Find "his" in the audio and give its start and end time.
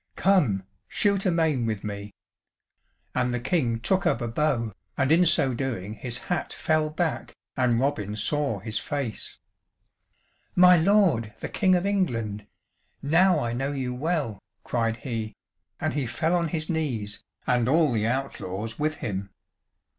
5.93-6.17, 8.57-8.79, 16.47-16.67